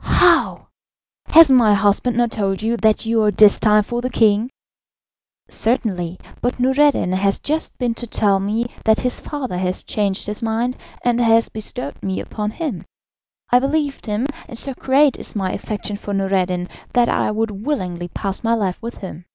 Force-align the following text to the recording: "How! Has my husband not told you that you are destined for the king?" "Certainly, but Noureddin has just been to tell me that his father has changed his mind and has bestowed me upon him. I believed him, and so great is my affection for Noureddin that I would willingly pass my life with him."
"How! 0.00 0.68
Has 1.26 1.50
my 1.50 1.74
husband 1.74 2.16
not 2.16 2.30
told 2.30 2.62
you 2.62 2.78
that 2.78 3.04
you 3.04 3.22
are 3.24 3.30
destined 3.30 3.84
for 3.84 4.00
the 4.00 4.08
king?" 4.08 4.48
"Certainly, 5.50 6.18
but 6.40 6.58
Noureddin 6.58 7.12
has 7.12 7.38
just 7.38 7.76
been 7.76 7.92
to 7.96 8.06
tell 8.06 8.40
me 8.40 8.68
that 8.86 9.00
his 9.00 9.20
father 9.20 9.58
has 9.58 9.82
changed 9.82 10.24
his 10.24 10.42
mind 10.42 10.78
and 11.04 11.20
has 11.20 11.50
bestowed 11.50 12.02
me 12.02 12.20
upon 12.20 12.52
him. 12.52 12.86
I 13.50 13.58
believed 13.58 14.06
him, 14.06 14.28
and 14.48 14.56
so 14.56 14.72
great 14.72 15.18
is 15.18 15.36
my 15.36 15.52
affection 15.52 15.98
for 15.98 16.14
Noureddin 16.14 16.70
that 16.94 17.10
I 17.10 17.30
would 17.30 17.50
willingly 17.50 18.08
pass 18.08 18.42
my 18.42 18.54
life 18.54 18.80
with 18.80 18.94
him." 19.02 19.26